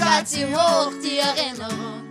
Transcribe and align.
Halte 0.00 0.30
sie 0.30 0.46
hoch, 0.46 0.92
die 1.02 1.18
Erinnerung. 1.18 2.02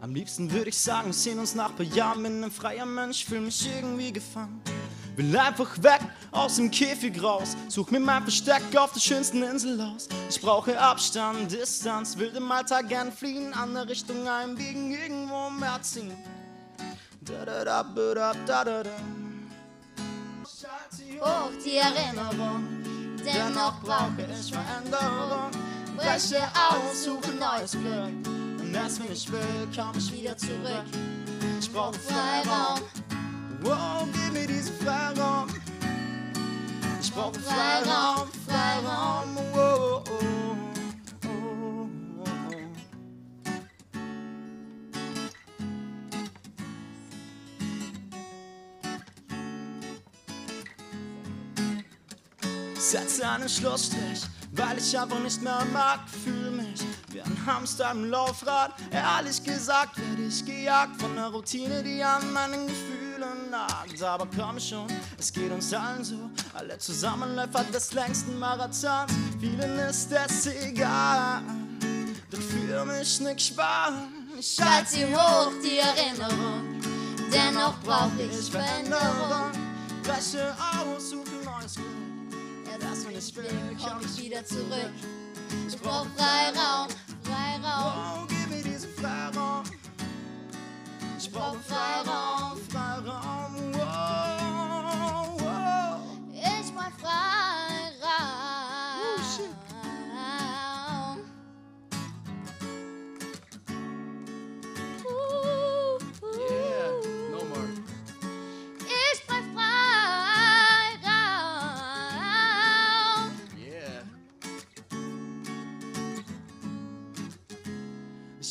Am 0.00 0.14
liebsten 0.14 0.50
würde 0.50 0.70
ich 0.70 0.78
sagen, 0.78 1.12
sehen 1.12 1.38
uns 1.38 1.54
nach 1.54 1.76
paar 1.76 1.84
Jahren. 1.84 2.22
Bin 2.22 2.42
ein 2.42 2.50
freier 2.50 2.86
Mensch, 2.86 3.26
fühl 3.26 3.40
mich 3.40 3.68
irgendwie 3.68 4.12
gefangen. 4.12 4.62
Will 5.16 5.36
einfach 5.36 5.82
weg 5.82 6.00
aus 6.30 6.56
dem 6.56 6.70
Käfig 6.70 7.22
raus. 7.22 7.56
Such 7.68 7.90
mir 7.90 8.00
mein 8.00 8.22
Versteck 8.22 8.62
auf 8.76 8.92
der 8.92 9.00
schönsten 9.00 9.42
Insel 9.42 9.80
aus. 9.80 10.08
Ich 10.30 10.40
brauche 10.40 10.78
Abstand, 10.78 11.52
Distanz, 11.52 12.16
will 12.16 12.34
im 12.34 12.50
Alltag 12.50 12.88
gern 12.88 13.12
fliehen. 13.12 13.52
Andere 13.52 13.88
Richtung 13.90 14.26
einbiegen, 14.26 14.90
irgendwo 14.90 15.50
mehr 15.50 15.78
ziehen. 15.82 16.12
Da 17.20 17.44
da 17.44 17.64
da 17.64 17.82
da 17.82 18.32
da 18.46 18.64
da 18.64 18.82
da. 18.82 18.90
Hoch, 21.20 21.50
die 21.64 21.76
Erinnerung. 21.76 22.66
Dennoch 23.18 23.80
brauche 23.82 24.26
ich 24.40 24.52
Veränderung. 24.52 25.50
Breche 25.96 26.42
aus, 26.54 27.04
suche 27.04 27.30
neues 27.32 27.72
Glück. 27.72 28.26
Und 28.60 28.74
erst 28.74 29.02
wenn 29.02 29.12
ich 29.12 29.30
will, 29.30 29.68
komm 29.76 29.92
ich 29.96 30.12
Wieder 30.12 30.36
zurück. 30.36 30.84
Ich 31.60 31.70
brauche 31.72 31.94
Freiraum, 31.94 32.80
Wow, 33.64 34.08
gib 34.12 34.32
mir 34.32 34.46
diesen 34.46 34.76
Freiraum. 34.78 35.46
Ich 37.00 37.12
brauche 37.12 37.38
Freiraum, 37.38 38.28
Freiraum. 38.46 39.36
Wow, 39.52 40.02
oh, 40.08 40.10
oh, 40.10 41.28
oh, 41.28 41.88
oh. 42.18 42.28
Setze 52.78 53.28
einen 53.28 53.48
Schlussstrich, 53.48 54.22
weil 54.52 54.78
ich 54.78 54.98
einfach 54.98 55.20
nicht 55.20 55.40
mehr 55.40 55.64
mag, 55.72 56.00
fühle 56.08 56.50
mich 56.50 56.80
wie 57.10 57.22
ein 57.22 57.46
Hamster 57.46 57.92
im 57.92 58.10
Laufrad. 58.10 58.74
Ehrlich 58.90 59.42
gesagt 59.44 59.98
werde 59.98 60.26
ich 60.26 60.44
gejagt 60.44 61.00
von 61.00 61.14
der 61.14 61.28
Routine, 61.28 61.82
die 61.84 62.02
an 62.02 62.32
meinen 62.32 62.66
Gefühlen 62.66 63.01
nagt. 63.50 64.02
Aber 64.02 64.26
komm 64.36 64.58
schon, 64.58 64.86
es 65.18 65.32
geht 65.32 65.50
uns 65.50 65.72
allen 65.72 66.04
so, 66.04 66.30
alle 66.54 66.78
Zusammenläufer 66.78 67.64
des 67.64 67.92
längsten 67.92 68.38
Marathons. 68.38 69.12
Vielen 69.40 69.78
ist 69.78 70.10
es 70.12 70.46
egal, 70.46 71.42
doch 72.30 72.40
für 72.40 72.84
mich 72.84 73.20
nicht 73.20 73.40
sparen. 73.40 74.28
Ich 74.38 74.60
halte 74.60 74.90
sie 74.90 75.06
hoch, 75.06 75.52
die 75.62 75.78
Erinnerung. 75.78 76.80
Dennoch 77.32 77.74
brauche 77.84 78.22
ich 78.22 78.50
Veränderung. 78.50 79.52
Breche 80.02 80.54
aus, 80.60 81.10
suche 81.10 81.44
neues 81.44 81.74
Glück. 81.74 82.82
Erst 82.82 83.06
wenn 83.06 83.16
ich 83.16 83.36
will, 83.36 83.76
komm 83.80 84.00
ich 84.04 84.22
wieder 84.22 84.44
zurück. 84.44 84.90
Ich 85.68 85.78
brauche 85.78 86.08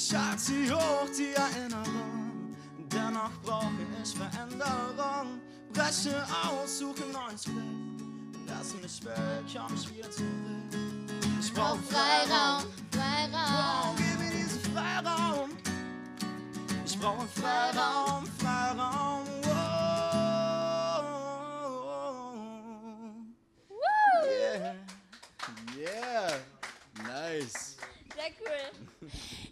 Ich 0.04 0.16
halte 0.16 0.42
sie 0.42 0.72
hoch, 0.72 1.08
die 1.16 1.32
Erinnerung. 1.34 2.56
Dennoch 2.92 3.32
brauche 3.44 3.70
ich 4.02 4.16
Veränderung. 4.16 5.40
Breche 5.72 6.26
aus, 6.44 6.80
suche 6.80 7.04
Glück. 7.46 7.56
Und 7.56 8.48
das 8.48 8.74
mich 8.74 9.04
will, 9.04 9.46
komm 9.54 9.76
ich 9.76 9.96
wieder 9.96 10.10
zurück. 10.10 10.28
Ich 11.40 11.54
brauche 11.54 11.78
Freiraum. 11.84 12.61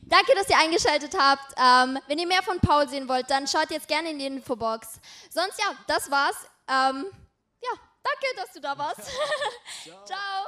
Danke, 0.10 0.34
dass 0.34 0.50
ihr 0.50 0.58
eingeschaltet 0.58 1.16
habt. 1.18 1.54
Ähm, 1.56 2.00
wenn 2.08 2.18
ihr 2.18 2.28
mehr 2.28 2.42
von 2.42 2.60
Paul 2.60 2.90
sehen 2.90 3.08
wollt, 3.08 3.30
dann 3.30 3.48
schaut 3.48 3.70
jetzt 3.70 3.88
gerne 3.88 4.10
in 4.10 4.18
die 4.18 4.26
Infobox. 4.26 5.00
Sonst 5.30 5.60
ja, 5.60 5.76
das 5.88 6.10
war's. 6.10 6.36
Ähm, 6.68 7.06
ja, 7.62 7.72
danke, 8.04 8.36
dass 8.36 8.52
du 8.52 8.60
da 8.60 8.78
warst. 8.78 9.02
Ciao. 9.84 10.46